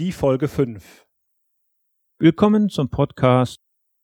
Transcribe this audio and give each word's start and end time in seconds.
die 0.00 0.12
Folge 0.12 0.48
5. 0.48 1.06
Willkommen 2.18 2.70
zum 2.70 2.88
Podcast 2.88 3.60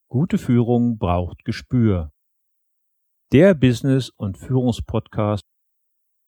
Gute 0.07 0.37
Führung 0.37 0.99
braucht 0.99 1.43
Gespür. 1.43 2.11
Der 3.33 3.55
Business- 3.55 4.11
und 4.11 4.37
Führungspodcast 4.37 5.43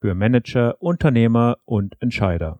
für 0.02 0.16
Manager, 0.16 0.82
Unternehmer 0.82 1.60
und 1.66 2.02
Entscheider. 2.02 2.60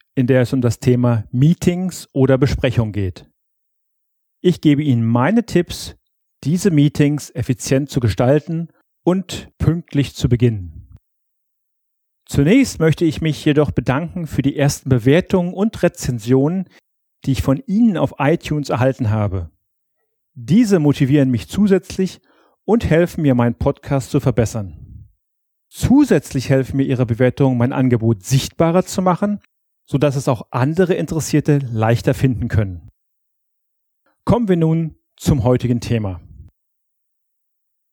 in 0.15 0.27
der 0.27 0.41
es 0.41 0.53
um 0.53 0.61
das 0.61 0.79
Thema 0.79 1.25
Meetings 1.31 2.09
oder 2.13 2.37
Besprechung 2.37 2.91
geht. 2.91 3.29
Ich 4.41 4.61
gebe 4.61 4.83
Ihnen 4.83 5.05
meine 5.05 5.45
Tipps, 5.45 5.95
diese 6.43 6.71
Meetings 6.71 7.29
effizient 7.31 7.89
zu 7.89 7.99
gestalten 7.99 8.69
und 9.03 9.49
pünktlich 9.57 10.15
zu 10.15 10.29
beginnen. 10.29 10.81
Zunächst 12.25 12.79
möchte 12.79 13.05
ich 13.05 13.21
mich 13.21 13.43
jedoch 13.43 13.71
bedanken 13.71 14.25
für 14.25 14.41
die 14.41 14.57
ersten 14.57 14.89
Bewertungen 14.89 15.53
und 15.53 15.83
Rezensionen, 15.83 16.65
die 17.25 17.33
ich 17.33 17.41
von 17.41 17.61
Ihnen 17.67 17.97
auf 17.97 18.15
iTunes 18.19 18.69
erhalten 18.69 19.09
habe. 19.09 19.51
Diese 20.33 20.79
motivieren 20.79 21.29
mich 21.29 21.49
zusätzlich 21.49 22.21
und 22.63 22.89
helfen 22.89 23.21
mir, 23.21 23.35
meinen 23.35 23.55
Podcast 23.55 24.11
zu 24.11 24.19
verbessern. 24.19 25.09
Zusätzlich 25.69 26.49
helfen 26.49 26.77
mir 26.77 26.83
Ihre 26.83 27.05
Bewertungen, 27.05 27.57
mein 27.57 27.73
Angebot 27.73 28.23
sichtbarer 28.23 28.85
zu 28.85 29.01
machen, 29.01 29.39
sodass 29.85 30.15
es 30.15 30.27
auch 30.27 30.47
andere 30.51 30.93
Interessierte 30.93 31.59
leichter 31.59 32.13
finden 32.13 32.47
können. 32.47 32.89
Kommen 34.25 34.47
wir 34.47 34.57
nun 34.57 34.95
zum 35.17 35.43
heutigen 35.43 35.81
Thema. 35.81 36.21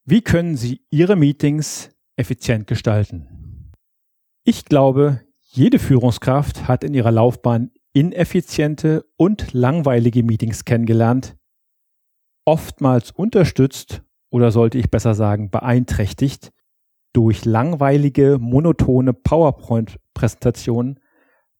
Wie 0.04 0.22
können 0.22 0.56
Sie 0.56 0.86
Ihre 0.90 1.16
Meetings 1.16 1.90
effizient 2.16 2.66
gestalten? 2.66 3.72
Ich 4.44 4.64
glaube, 4.64 5.22
jede 5.42 5.78
Führungskraft 5.78 6.68
hat 6.68 6.84
in 6.84 6.94
ihrer 6.94 7.10
Laufbahn 7.10 7.70
ineffiziente 7.92 9.04
und 9.16 9.52
langweilige 9.52 10.22
Meetings 10.22 10.64
kennengelernt, 10.64 11.36
oftmals 12.44 13.10
unterstützt 13.10 14.02
oder 14.30 14.50
sollte 14.50 14.78
ich 14.78 14.90
besser 14.90 15.14
sagen 15.14 15.50
beeinträchtigt 15.50 16.52
durch 17.12 17.44
langweilige, 17.44 18.38
monotone 18.38 19.12
PowerPoint-Präsentationen, 19.12 21.00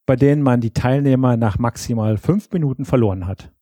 bei 0.08 0.16
denen 0.16 0.40
man 0.40 0.62
die 0.62 0.72
Teilnehmer 0.72 1.36
nach 1.36 1.58
maximal 1.58 2.16
fünf 2.16 2.50
Minuten 2.50 2.86
verloren 2.86 3.26
hat. 3.26 3.52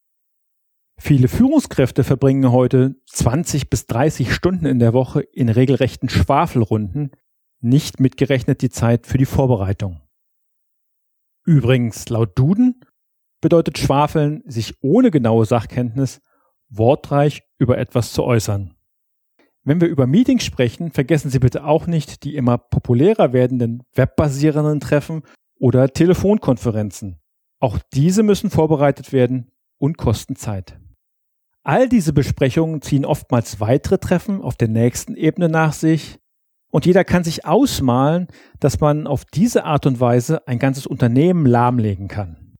Viele 0.96 1.26
Führungskräfte 1.26 2.04
verbringen 2.04 2.52
heute 2.52 2.94
20 3.06 3.68
bis 3.68 3.86
30 3.86 4.32
Stunden 4.32 4.64
in 4.64 4.78
der 4.78 4.92
Woche 4.92 5.22
in 5.22 5.48
regelrechten 5.48 6.08
Schwafelrunden, 6.08 7.10
nicht 7.60 7.98
mitgerechnet 7.98 8.62
die 8.62 8.70
Zeit 8.70 9.08
für 9.08 9.18
die 9.18 9.24
Vorbereitung. 9.24 10.02
Übrigens, 11.44 12.08
laut 12.10 12.38
Duden 12.38 12.80
bedeutet 13.40 13.78
Schwafeln, 13.78 14.44
sich 14.46 14.74
ohne 14.82 15.10
genaue 15.10 15.46
Sachkenntnis 15.46 16.20
wortreich 16.68 17.42
über 17.58 17.76
etwas 17.76 18.12
zu 18.12 18.22
äußern. 18.22 18.72
Wenn 19.64 19.80
wir 19.80 19.88
über 19.88 20.06
Meetings 20.06 20.44
sprechen, 20.44 20.92
vergessen 20.92 21.28
Sie 21.28 21.40
bitte 21.40 21.64
auch 21.64 21.88
nicht 21.88 22.22
die 22.22 22.36
immer 22.36 22.56
populärer 22.56 23.32
werdenden 23.32 23.82
webbasierenden 23.94 24.78
Treffen 24.78 25.24
oder 25.58 25.88
Telefonkonferenzen. 25.88 27.20
Auch 27.60 27.78
diese 27.92 28.22
müssen 28.22 28.50
vorbereitet 28.50 29.12
werden 29.12 29.50
und 29.78 29.98
kosten 29.98 30.36
Zeit. 30.36 30.78
All 31.62 31.88
diese 31.88 32.12
Besprechungen 32.12 32.82
ziehen 32.82 33.04
oftmals 33.04 33.60
weitere 33.60 33.98
Treffen 33.98 34.42
auf 34.42 34.56
der 34.56 34.68
nächsten 34.68 35.16
Ebene 35.16 35.48
nach 35.48 35.72
sich 35.72 36.18
und 36.70 36.86
jeder 36.86 37.04
kann 37.04 37.24
sich 37.24 37.44
ausmalen, 37.44 38.28
dass 38.60 38.80
man 38.80 39.06
auf 39.06 39.24
diese 39.24 39.64
Art 39.64 39.86
und 39.86 39.98
Weise 39.98 40.46
ein 40.46 40.58
ganzes 40.58 40.86
Unternehmen 40.86 41.46
lahmlegen 41.46 42.08
kann. 42.08 42.56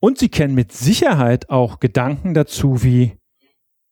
Und 0.00 0.18
Sie 0.18 0.28
kennen 0.28 0.54
mit 0.54 0.72
Sicherheit 0.72 1.50
auch 1.50 1.80
Gedanken 1.80 2.34
dazu 2.34 2.82
wie 2.82 3.16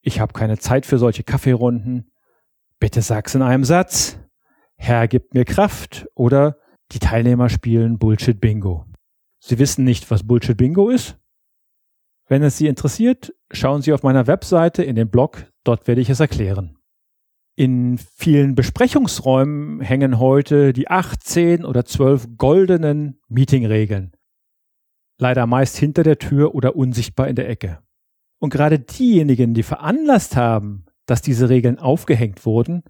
ich 0.01 0.19
habe 0.19 0.33
keine 0.33 0.59
Zeit 0.59 0.85
für 0.85 0.99
solche 0.99 1.23
Kaffeerunden, 1.23 2.11
Bitte 2.79 3.01
sag's 3.01 3.35
in 3.35 3.41
einem 3.41 3.63
Satz. 3.63 4.19
Herr 4.75 5.07
gibt 5.07 5.33
mir 5.33 5.45
Kraft 5.45 6.07
oder 6.13 6.57
die 6.91 6.99
Teilnehmer 6.99 7.49
spielen 7.49 7.97
Bullshit 7.97 8.39
Bingo. 8.39 8.85
Sie 9.39 9.59
wissen 9.59 9.83
nicht, 9.83 10.09
was 10.11 10.25
Bullshit 10.25 10.57
Bingo 10.57 10.89
ist? 10.89 11.17
Wenn 12.27 12.41
es 12.41 12.57
Sie 12.57 12.67
interessiert, 12.67 13.33
schauen 13.51 13.81
Sie 13.81 13.93
auf 13.93 14.03
meiner 14.03 14.27
Webseite 14.27 14.83
in 14.83 14.95
den 14.95 15.09
Blog, 15.09 15.45
dort 15.63 15.87
werde 15.87 16.01
ich 16.01 16.09
es 16.09 16.19
erklären. 16.19 16.77
In 17.55 17.97
vielen 17.97 18.55
Besprechungsräumen 18.55 19.79
hängen 19.79 20.19
heute 20.19 20.73
die 20.73 20.89
18 20.89 21.63
oder 21.63 21.85
12 21.85 22.37
goldenen 22.37 23.21
Meetingregeln. 23.29 24.11
Leider 25.19 25.47
meist 25.47 25.77
hinter 25.77 26.03
der 26.03 26.17
Tür 26.17 26.53
oder 26.55 26.75
unsichtbar 26.75 27.29
in 27.29 27.35
der 27.35 27.47
Ecke. 27.47 27.79
Und 28.39 28.49
gerade 28.49 28.79
diejenigen, 28.79 29.53
die 29.53 29.63
veranlasst 29.63 30.35
haben, 30.35 30.85
dass 31.05 31.21
diese 31.21 31.47
Regeln 31.47 31.79
aufgehängt 31.79 32.45
wurden, 32.45 32.83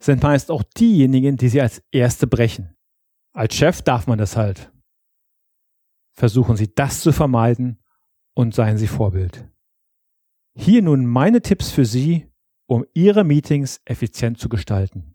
sind 0.00 0.22
meist 0.22 0.50
auch 0.50 0.62
diejenigen, 0.62 1.36
die 1.36 1.48
sie 1.48 1.60
als 1.60 1.82
Erste 1.90 2.26
brechen. 2.26 2.76
Als 3.34 3.54
Chef 3.54 3.82
darf 3.82 4.06
man 4.06 4.18
das 4.18 4.36
halt. 4.36 4.70
Versuchen 6.14 6.56
Sie 6.56 6.74
das 6.74 7.00
zu 7.00 7.12
vermeiden 7.12 7.82
und 8.34 8.54
seien 8.54 8.76
Sie 8.76 8.86
Vorbild. 8.86 9.48
Hier 10.54 10.82
nun 10.82 11.06
meine 11.06 11.40
Tipps 11.40 11.70
für 11.70 11.86
Sie, 11.86 12.30
um 12.66 12.84
Ihre 12.92 13.24
Meetings 13.24 13.80
effizient 13.84 14.38
zu 14.38 14.48
gestalten. 14.48 15.14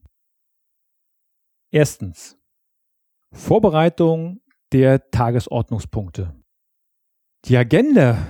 Erstens. 1.72 2.40
Vorbereitung 3.34 4.42
der 4.72 5.12
Tagesordnungspunkte. 5.12 6.34
Die 7.46 7.58
Agenda 7.58 8.28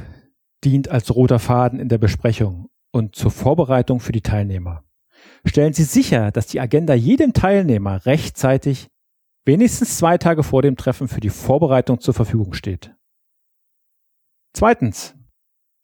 dient 0.63 0.89
als 0.89 1.15
roter 1.15 1.39
Faden 1.39 1.79
in 1.79 1.87
der 1.87 1.97
Besprechung 1.97 2.69
und 2.91 3.15
zur 3.15 3.31
Vorbereitung 3.31 3.99
für 3.99 4.11
die 4.11 4.21
Teilnehmer. 4.21 4.83
Stellen 5.45 5.73
Sie 5.73 5.83
sicher, 5.83 6.31
dass 6.31 6.47
die 6.47 6.59
Agenda 6.59 6.93
jedem 6.93 7.33
Teilnehmer 7.33 8.05
rechtzeitig, 8.05 8.89
wenigstens 9.47 9.97
zwei 9.97 10.17
Tage 10.17 10.43
vor 10.43 10.61
dem 10.61 10.75
Treffen 10.75 11.07
für 11.07 11.21
die 11.21 11.29
Vorbereitung 11.29 11.99
zur 11.99 12.13
Verfügung 12.13 12.53
steht. 12.53 12.93
Zweitens. 14.53 15.15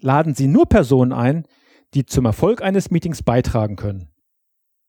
Laden 0.02 0.36
Sie 0.36 0.48
nur 0.48 0.68
Personen 0.68 1.14
ein, 1.14 1.48
die 1.94 2.06
zum 2.06 2.26
Erfolg 2.26 2.62
eines 2.62 2.92
Meetings 2.92 3.24
beitragen 3.24 3.78
können, 3.78 4.12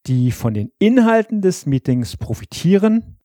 die 0.09 0.33
von 0.33 0.55
den 0.55 0.73
Inhalten 0.81 1.41
des 1.41 1.67
Meetings 1.67 2.17
profitieren 2.17 3.21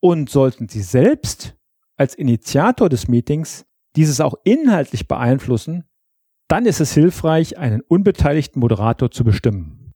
und 0.00 0.30
sollten 0.30 0.70
Sie 0.70 0.80
selbst 0.80 1.54
als 1.96 2.14
Initiator 2.14 2.88
des 2.88 3.08
Meetings 3.08 3.66
dieses 3.94 4.22
auch 4.22 4.34
inhaltlich 4.44 5.06
beeinflussen, 5.06 5.84
dann 6.48 6.64
ist 6.64 6.80
es 6.80 6.94
hilfreich, 6.94 7.58
einen 7.58 7.82
unbeteiligten 7.82 8.60
Moderator 8.60 9.10
zu 9.10 9.22
bestimmen. 9.22 9.92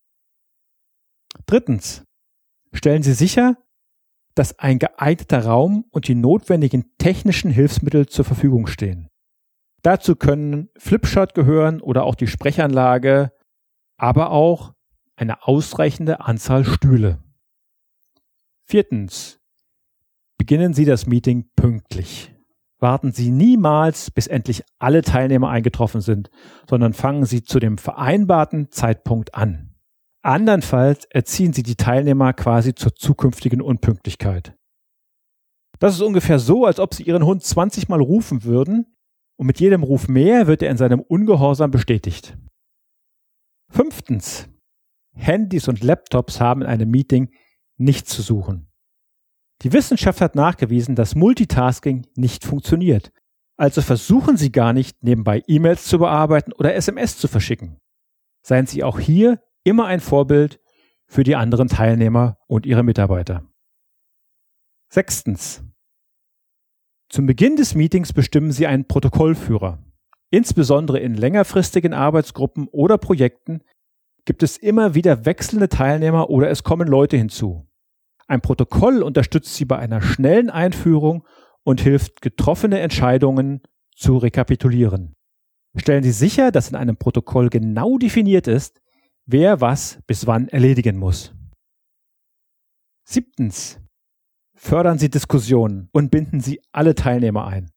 Drittens. 1.47 2.05
Stellen 2.75 3.03
Sie 3.03 3.15
sicher, 3.15 3.57
dass 4.39 4.59
ein 4.59 4.79
geeigneter 4.79 5.45
Raum 5.45 5.85
und 5.91 6.09
die 6.09 6.15
notwendigen 6.15 6.97
technischen 6.99 7.51
Hilfsmittel 7.51 8.07
zur 8.07 8.25
Verfügung 8.25 8.67
stehen. 8.67 9.09
Dazu 9.83 10.17
können 10.17 10.69
Flipchart 10.77 11.35
gehören 11.35 11.81
oder 11.81 12.05
auch 12.05 12.15
die 12.15 12.27
Sprechanlage, 12.27 13.33
aber 13.97 14.31
auch 14.31 14.75
eine 15.17 15.47
ausreichende 15.47 16.21
Anzahl 16.21 16.65
Stühle. 16.65 17.19
Viertens. 18.65 19.41
Beginnen 20.37 20.73
Sie 20.73 20.85
das 20.85 21.07
Meeting 21.07 21.51
pünktlich 21.57 22.33
warten 22.81 23.13
Sie 23.13 23.31
niemals, 23.31 24.11
bis 24.11 24.27
endlich 24.27 24.65
alle 24.79 25.03
Teilnehmer 25.03 25.49
eingetroffen 25.51 26.01
sind, 26.01 26.31
sondern 26.69 26.93
fangen 26.93 27.25
Sie 27.25 27.43
zu 27.43 27.59
dem 27.59 27.79
vereinbarten 27.79 28.71
Zeitpunkt 28.71 29.35
an. 29.35 29.75
Andernfalls 30.23 31.05
erziehen 31.07 31.53
sie 31.53 31.63
die 31.63 31.77
Teilnehmer 31.77 32.33
quasi 32.33 32.75
zur 32.75 32.95
zukünftigen 32.95 33.61
Unpünktlichkeit. 33.61 34.57
Das 35.79 35.95
ist 35.95 36.01
ungefähr 36.01 36.39
so, 36.39 36.65
als 36.65 36.81
ob 36.81 36.95
sie 36.95 37.05
ihren 37.05 37.25
Hund 37.25 37.45
20 37.45 37.89
Mal 37.89 38.01
rufen 38.01 38.43
würden 38.43 38.97
und 39.37 39.47
mit 39.47 39.61
jedem 39.61 39.85
Ruf 39.85 40.09
mehr 40.09 40.47
wird 40.49 40.63
er 40.63 40.71
in 40.71 40.77
seinem 40.77 41.01
Ungehorsam 41.01 41.71
bestätigt. 41.71 42.37
Fünftens. 43.71 44.49
Handys 45.15 45.69
und 45.69 45.83
Laptops 45.83 46.41
haben 46.41 46.63
in 46.63 46.69
einem 46.69 46.91
Meeting 46.91 47.31
nichts 47.77 48.11
zu 48.11 48.23
suchen. 48.23 48.69
Die 49.63 49.73
Wissenschaft 49.73 50.21
hat 50.21 50.35
nachgewiesen, 50.35 50.95
dass 50.95 51.15
Multitasking 51.15 52.07
nicht 52.15 52.45
funktioniert. 52.45 53.13
Also 53.57 53.83
versuchen 53.83 54.37
Sie 54.37 54.53
gar 54.53 54.73
nicht, 54.73 55.03
nebenbei 55.03 55.43
E-Mails 55.49 55.85
zu 55.85 55.99
bearbeiten 55.99 56.53
oder 56.53 56.75
SMS 56.75 57.19
zu 57.19 57.27
verschicken. 57.27 57.79
Seien 58.47 58.67
Sie 58.67 58.85
auch 58.85 59.01
hier 59.01 59.43
immer 59.65 59.87
ein 59.87 60.01
Vorbild 60.01 60.61
für 61.07 61.25
die 61.25 61.37
anderen 61.37 61.69
Teilnehmer 61.69 62.39
und 62.47 62.67
ihre 62.67 62.83
Mitarbeiter. 62.83 63.45
Sechstens. 64.91 65.63
Zum 67.09 67.27
Beginn 67.27 67.57
des 67.57 67.75
Meetings 67.75 68.13
bestimmen 68.13 68.53
Sie 68.53 68.67
einen 68.67 68.87
Protokollführer. 68.87 69.83
Insbesondere 70.31 70.99
in 70.99 71.15
längerfristigen 71.15 71.95
Arbeitsgruppen 71.95 72.69
oder 72.69 72.99
Projekten 72.99 73.63
gibt 74.27 74.43
es 74.43 74.59
immer 74.59 74.95
wieder 74.95 75.25
wechselnde 75.25 75.71
Teilnehmer 75.71 76.29
oder 76.29 76.51
es 76.51 76.63
kommen 76.63 76.87
Leute 76.87 77.17
hinzu. 77.17 77.67
Ein 78.27 78.43
Protokoll 78.43 79.03
unterstützt 79.03 79.55
Sie 79.57 79.65
bei 79.65 79.79
einer 79.79 80.03
schnellen 80.03 80.51
Einführung 80.51 81.27
und 81.63 81.81
hilft, 81.81 82.21
getroffene 82.21 82.81
Entscheidungen 82.81 83.63
zu 83.97 84.19
rekapitulieren. 84.19 85.17
Stellen 85.77 86.03
Sie 86.03 86.13
sicher, 86.13 86.51
dass 86.53 86.69
in 86.69 86.77
einem 86.77 86.99
Protokoll 86.99 87.49
genau 87.49 87.97
definiert 87.97 88.47
ist, 88.47 88.81
wer 89.29 89.61
was 89.61 89.99
bis 90.07 90.27
wann 90.27 90.49
erledigen 90.49 90.97
muss. 90.97 91.35
Siebtens. 93.05 93.79
Fördern 94.57 94.99
Sie 94.99 95.09
Diskussionen 95.09 95.89
und 95.93 96.11
binden 96.11 96.41
Sie 96.41 96.61
alle 96.73 96.95
Teilnehmer 96.95 97.47
ein. 97.47 97.71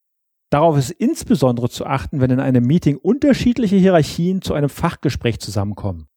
Darauf 0.50 0.76
ist 0.76 0.90
insbesondere 0.90 1.70
zu 1.70 1.86
achten, 1.86 2.20
wenn 2.20 2.30
in 2.30 2.40
einem 2.40 2.66
Meeting 2.66 2.96
unterschiedliche 2.96 3.76
Hierarchien 3.76 4.42
zu 4.42 4.54
einem 4.54 4.68
Fachgespräch 4.68 5.38
zusammenkommen. 5.38 6.08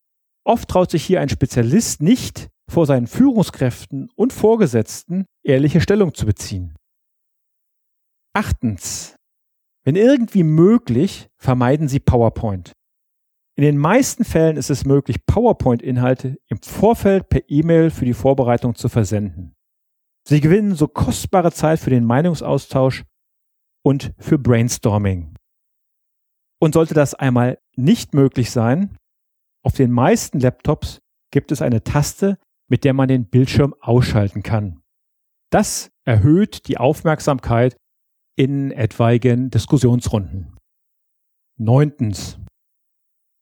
Oft 0.44 0.68
traut 0.70 0.92
sich 0.92 1.06
hier 1.06 1.22
ein 1.22 1.30
Spezialist 1.30 2.02
nicht, 2.02 2.50
vor 2.70 2.86
seinen 2.86 3.08
Führungskräften 3.08 4.10
und 4.16 4.34
Vorgesetzten 4.34 5.26
ehrliche 5.44 5.82
Stellung 5.82 6.14
zu 6.14 6.26
beziehen. 6.26 6.76
Achtens. 8.34 9.16
Wenn 9.84 9.96
irgendwie 9.96 10.44
möglich, 10.44 11.28
vermeiden 11.38 11.88
Sie 11.88 12.00
PowerPoint. 12.00 12.74
In 13.58 13.64
den 13.64 13.78
meisten 13.78 14.26
Fällen 14.26 14.58
ist 14.58 14.70
es 14.70 14.86
möglich, 14.86 15.26
PowerPoint-Inhalte 15.26 16.38
im 16.48 16.62
Vorfeld 16.62 17.30
per 17.30 17.42
E-Mail 17.48 17.90
für 17.90 18.06
die 18.06 18.14
Vorbereitung 18.14 18.76
zu 18.76 18.90
versenden. 18.90 19.56
Sie 20.28 20.42
gewinnen 20.42 20.76
so 20.76 20.88
kostbare 20.88 21.52
Zeit 21.52 21.80
für 21.80 21.90
den 21.90 22.04
Meinungsaustausch 22.04 23.06
und 23.84 24.14
für 24.18 24.38
Brainstorming. 24.38 25.36
Und 26.60 26.74
sollte 26.74 26.94
das 26.94 27.14
einmal 27.14 27.60
nicht 27.76 28.14
möglich 28.14 28.52
sein, 28.52 28.98
auf 29.64 29.74
den 29.74 29.92
meisten 29.92 30.40
Laptops 30.40 31.00
gibt 31.32 31.52
es 31.52 31.62
eine 31.62 31.84
Taste, 31.84 32.38
mit 32.70 32.84
der 32.84 32.94
man 32.94 33.08
den 33.08 33.26
Bildschirm 33.30 33.74
ausschalten 33.80 34.44
kann. 34.44 34.82
Das 35.52 35.92
erhöht 36.04 36.68
die 36.68 36.78
Aufmerksamkeit 36.78 37.78
in 38.36 38.72
etwaigen 38.72 39.50
Diskussionsrunden. 39.50 40.58
Neuntens. 41.58 42.40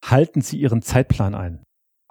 Halten 0.03 0.41
Sie 0.41 0.59
Ihren 0.59 0.81
Zeitplan 0.81 1.33
ein. 1.33 1.63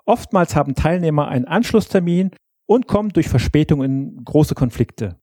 Oftmals 0.04 0.56
haben 0.56 0.74
Teilnehmer 0.74 1.28
einen 1.28 1.44
Anschlusstermin 1.44 2.30
und 2.66 2.86
kommen 2.86 3.10
durch 3.10 3.28
Verspätung 3.28 3.82
in 3.82 4.24
große 4.24 4.54
Konflikte. 4.54 5.20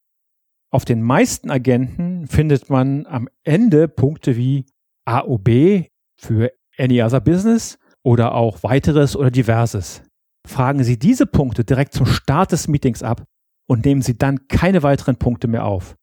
Auf 0.71 0.85
den 0.85 1.01
meisten 1.01 1.49
Agenten 1.49 2.27
findet 2.27 2.69
man 2.69 3.05
am 3.07 3.27
Ende 3.43 3.87
Punkte 3.87 4.37
wie 4.37 4.65
AOB 5.05 5.87
für 6.15 6.51
Any 6.77 7.01
Other 7.01 7.21
Business 7.21 7.79
oder 8.03 8.35
auch 8.35 8.61
weiteres 8.63 9.15
oder 9.15 9.31
diverses. 9.31 10.03
Fragen 10.47 10.83
Sie 10.83 10.97
diese 10.97 11.25
Punkte 11.25 11.63
direkt 11.63 11.93
zum 11.93 12.05
Start 12.05 12.51
des 12.51 12.67
Meetings 12.67 13.03
ab 13.03 13.23
und 13.67 13.83
nehmen 13.83 14.01
Sie 14.01 14.17
dann 14.17 14.47
keine 14.47 14.83
weiteren 14.83 15.17
Punkte 15.17 15.47
mehr 15.47 15.65
auf. 15.65 15.95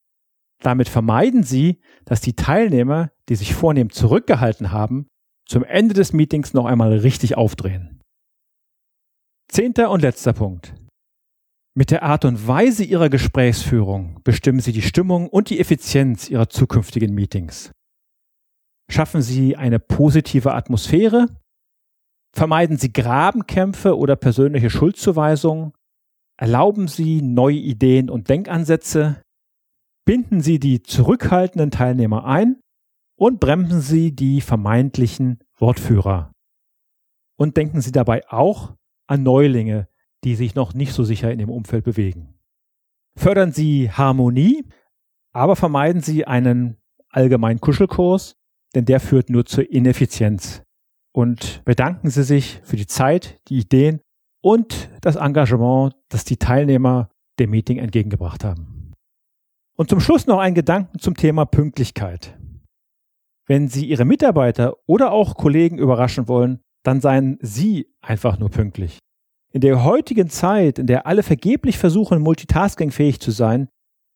Damit 0.62 0.88
vermeiden 0.88 1.42
Sie, 1.42 1.80
dass 2.04 2.20
die 2.20 2.34
Teilnehmer, 2.34 3.10
die 3.28 3.36
sich 3.36 3.54
vornehm 3.54 3.90
zurückgehalten 3.90 4.72
haben, 4.72 5.06
zum 5.46 5.64
Ende 5.64 5.94
des 5.94 6.12
Meetings 6.12 6.52
noch 6.54 6.66
einmal 6.66 6.92
richtig 6.98 7.36
aufdrehen. 7.36 8.00
Zehnter 9.48 9.90
und 9.90 10.02
letzter 10.02 10.32
Punkt. 10.32 10.74
Mit 11.74 11.90
der 11.90 12.02
Art 12.02 12.24
und 12.24 12.48
Weise 12.48 12.84
Ihrer 12.84 13.08
Gesprächsführung 13.08 14.20
bestimmen 14.24 14.60
Sie 14.60 14.72
die 14.72 14.82
Stimmung 14.82 15.28
und 15.28 15.50
die 15.50 15.60
Effizienz 15.60 16.28
Ihrer 16.28 16.48
zukünftigen 16.48 17.14
Meetings. 17.14 17.70
Schaffen 18.90 19.22
Sie 19.22 19.56
eine 19.56 19.78
positive 19.78 20.54
Atmosphäre, 20.54 21.26
vermeiden 22.34 22.76
Sie 22.76 22.92
Grabenkämpfe 22.92 23.96
oder 23.96 24.16
persönliche 24.16 24.70
Schuldzuweisungen, 24.70 25.72
erlauben 26.40 26.88
Sie 26.88 27.22
neue 27.22 27.56
Ideen 27.56 28.10
und 28.10 28.28
Denkansätze, 28.28 29.22
binden 30.06 30.40
Sie 30.40 30.58
die 30.58 30.82
zurückhaltenden 30.82 31.70
Teilnehmer 31.70 32.24
ein 32.24 32.60
und 33.16 33.40
bremsen 33.40 33.80
Sie 33.80 34.14
die 34.14 34.40
vermeintlichen 34.40 35.40
Wortführer. 35.58 36.32
Und 37.38 37.56
denken 37.56 37.80
Sie 37.80 37.92
dabei 37.92 38.22
auch 38.28 38.74
an 39.06 39.22
Neulinge, 39.22 39.88
die 40.24 40.34
sich 40.34 40.54
noch 40.54 40.74
nicht 40.74 40.92
so 40.92 41.04
sicher 41.04 41.32
in 41.32 41.38
dem 41.38 41.50
Umfeld 41.50 41.84
bewegen. 41.84 42.38
Fördern 43.18 43.52
Sie 43.52 43.90
Harmonie, 43.90 44.64
aber 45.32 45.56
vermeiden 45.56 46.02
Sie 46.02 46.26
einen 46.26 46.76
allgemeinen 47.08 47.60
Kuschelkurs, 47.60 48.36
denn 48.74 48.84
der 48.84 49.00
führt 49.00 49.30
nur 49.30 49.46
zur 49.46 49.70
Ineffizienz. 49.70 50.62
Und 51.12 51.62
bedanken 51.64 52.10
Sie 52.10 52.24
sich 52.24 52.60
für 52.62 52.76
die 52.76 52.86
Zeit, 52.86 53.40
die 53.48 53.58
Ideen 53.58 54.00
und 54.42 54.90
das 55.00 55.16
Engagement, 55.16 55.94
das 56.08 56.24
die 56.24 56.36
Teilnehmer 56.36 57.08
dem 57.38 57.50
Meeting 57.50 57.78
entgegengebracht 57.78 58.44
haben. 58.44 58.92
Und 59.76 59.90
zum 59.90 60.00
Schluss 60.00 60.26
noch 60.26 60.38
ein 60.38 60.54
Gedanken 60.54 60.98
zum 60.98 61.14
Thema 61.14 61.44
Pünktlichkeit. 61.44 62.38
Wenn 63.46 63.68
Sie 63.68 63.86
Ihre 63.86 64.04
Mitarbeiter 64.04 64.76
oder 64.86 65.12
auch 65.12 65.36
Kollegen 65.36 65.78
überraschen 65.78 66.28
wollen, 66.28 66.60
dann 66.82 67.00
seien 67.00 67.38
Sie 67.40 67.88
einfach 68.00 68.38
nur 68.38 68.50
pünktlich. 68.50 68.98
In 69.52 69.60
der 69.60 69.84
heutigen 69.84 70.28
Zeit, 70.28 70.78
in 70.78 70.86
der 70.86 71.06
alle 71.06 71.22
vergeblich 71.22 71.78
versuchen, 71.78 72.20
multitaskingfähig 72.20 73.20
zu 73.20 73.30
sein, 73.30 73.68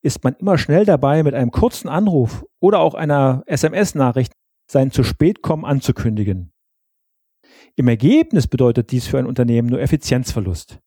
ist 0.02 0.24
man 0.24 0.34
immer 0.34 0.58
schnell 0.58 0.84
dabei, 0.84 1.22
mit 1.22 1.34
einem 1.34 1.50
kurzen 1.50 1.88
Anruf 1.88 2.44
oder 2.60 2.80
auch 2.80 2.94
einer 2.94 3.42
SMS-Nachricht 3.46 4.32
sein 4.70 4.90
zu 4.90 5.02
spät 5.02 5.42
kommen 5.42 5.64
anzukündigen. 5.64 6.52
Im 7.76 7.88
Ergebnis 7.88 8.46
bedeutet 8.46 8.90
dies 8.90 9.06
für 9.06 9.18
ein 9.18 9.26
Unternehmen 9.26 9.68
nur 9.68 9.80
Effizienzverlust. 9.80 10.78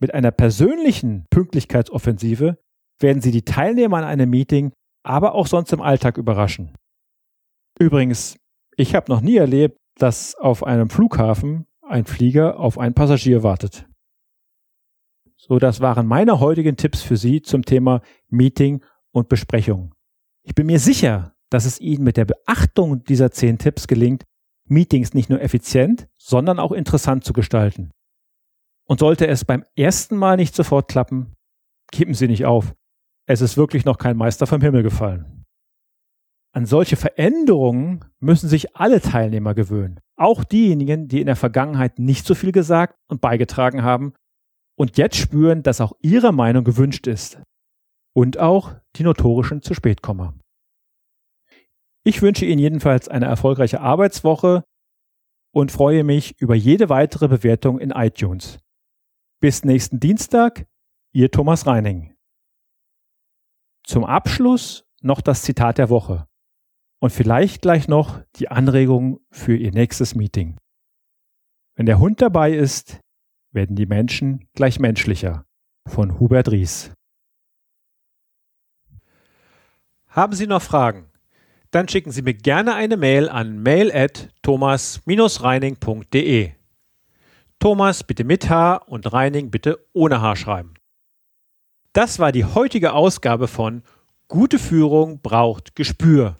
Mit 0.00 0.14
einer 0.14 0.30
persönlichen 0.30 1.26
Pünktlichkeitsoffensive 1.30 2.58
werden 3.00 3.22
Sie 3.22 3.30
die 3.30 3.44
Teilnehmer 3.44 3.98
an 3.98 4.04
einem 4.04 4.30
Meeting, 4.30 4.72
aber 5.02 5.34
auch 5.34 5.46
sonst 5.46 5.72
im 5.72 5.80
Alltag 5.80 6.18
überraschen. 6.18 6.74
Übrigens, 7.80 8.36
ich 8.76 8.94
habe 8.94 9.10
noch 9.10 9.22
nie 9.22 9.36
erlebt, 9.36 9.78
dass 9.96 10.34
auf 10.34 10.64
einem 10.64 10.90
Flughafen 10.90 11.66
ein 11.80 12.04
Flieger 12.04 12.60
auf 12.60 12.78
einen 12.78 12.94
Passagier 12.94 13.42
wartet. 13.42 13.88
So, 15.36 15.58
das 15.58 15.80
waren 15.80 16.06
meine 16.06 16.40
heutigen 16.40 16.76
Tipps 16.76 17.00
für 17.00 17.16
Sie 17.16 17.40
zum 17.40 17.64
Thema 17.64 18.02
Meeting 18.28 18.84
und 19.12 19.30
Besprechung. 19.30 19.94
Ich 20.42 20.54
bin 20.54 20.66
mir 20.66 20.78
sicher, 20.78 21.34
dass 21.48 21.64
es 21.64 21.80
Ihnen 21.80 22.04
mit 22.04 22.18
der 22.18 22.26
Beachtung 22.26 23.02
dieser 23.04 23.30
zehn 23.30 23.56
Tipps 23.56 23.86
gelingt, 23.88 24.24
Meetings 24.66 25.14
nicht 25.14 25.30
nur 25.30 25.40
effizient, 25.40 26.06
sondern 26.18 26.58
auch 26.58 26.72
interessant 26.72 27.24
zu 27.24 27.32
gestalten. 27.32 27.92
Und 28.84 29.00
sollte 29.00 29.26
es 29.26 29.46
beim 29.46 29.64
ersten 29.74 30.16
Mal 30.16 30.36
nicht 30.36 30.54
sofort 30.54 30.88
klappen, 30.88 31.34
geben 31.90 32.12
Sie 32.12 32.28
nicht 32.28 32.44
auf. 32.44 32.74
Es 33.26 33.40
ist 33.40 33.56
wirklich 33.56 33.86
noch 33.86 33.96
kein 33.96 34.18
Meister 34.18 34.46
vom 34.46 34.60
Himmel 34.60 34.82
gefallen. 34.82 35.39
An 36.52 36.66
solche 36.66 36.96
Veränderungen 36.96 38.04
müssen 38.18 38.48
sich 38.48 38.76
alle 38.76 39.00
Teilnehmer 39.00 39.54
gewöhnen. 39.54 40.00
Auch 40.16 40.42
diejenigen, 40.42 41.06
die 41.06 41.20
in 41.20 41.26
der 41.26 41.36
Vergangenheit 41.36 41.98
nicht 42.00 42.26
so 42.26 42.34
viel 42.34 42.50
gesagt 42.50 42.96
und 43.08 43.20
beigetragen 43.20 43.82
haben 43.82 44.14
und 44.76 44.96
jetzt 44.98 45.16
spüren, 45.16 45.62
dass 45.62 45.80
auch 45.80 45.92
ihre 46.00 46.32
Meinung 46.32 46.64
gewünscht 46.64 47.06
ist. 47.06 47.40
Und 48.12 48.38
auch 48.38 48.74
die 48.96 49.04
notorischen 49.04 49.62
zu 49.62 49.74
spät 49.74 50.02
kommen. 50.02 50.40
Ich 52.02 52.22
wünsche 52.22 52.44
Ihnen 52.44 52.58
jedenfalls 52.58 53.08
eine 53.08 53.26
erfolgreiche 53.26 53.80
Arbeitswoche 53.80 54.64
und 55.52 55.70
freue 55.70 56.02
mich 56.02 56.40
über 56.40 56.56
jede 56.56 56.88
weitere 56.88 57.28
Bewertung 57.28 57.78
in 57.78 57.90
iTunes. 57.90 58.58
Bis 59.40 59.64
nächsten 59.64 60.00
Dienstag, 60.00 60.66
Ihr 61.12 61.30
Thomas 61.30 61.66
Reining. 61.66 62.16
Zum 63.84 64.04
Abschluss 64.04 64.84
noch 65.02 65.20
das 65.20 65.42
Zitat 65.42 65.78
der 65.78 65.88
Woche 65.88 66.26
und 67.00 67.10
vielleicht 67.10 67.62
gleich 67.62 67.88
noch 67.88 68.20
die 68.36 68.48
Anregung 68.48 69.18
für 69.30 69.56
Ihr 69.56 69.72
nächstes 69.72 70.14
Meeting. 70.14 70.58
Wenn 71.74 71.86
der 71.86 71.98
Hund 71.98 72.22
dabei 72.22 72.52
ist, 72.52 73.00
werden 73.52 73.74
die 73.74 73.86
Menschen 73.86 74.46
gleich 74.54 74.78
menschlicher 74.78 75.44
von 75.88 76.20
Hubert 76.20 76.50
Ries. 76.50 76.92
Haben 80.08 80.34
Sie 80.34 80.46
noch 80.46 80.62
Fragen? 80.62 81.10
Dann 81.70 81.88
schicken 81.88 82.10
Sie 82.10 82.22
mir 82.22 82.34
gerne 82.34 82.74
eine 82.74 82.96
Mail 82.96 83.28
an 83.28 83.62
mail@thomas-reining.de. 83.62 86.52
Thomas 87.60 88.04
bitte 88.04 88.24
mit 88.24 88.50
H 88.50 88.76
und 88.76 89.12
Reining 89.12 89.50
bitte 89.50 89.86
ohne 89.92 90.20
H 90.20 90.36
schreiben. 90.36 90.74
Das 91.92 92.18
war 92.18 92.32
die 92.32 92.44
heutige 92.44 92.92
Ausgabe 92.92 93.48
von 93.48 93.82
Gute 94.28 94.58
Führung 94.58 95.20
braucht 95.20 95.74
Gespür. 95.74 96.39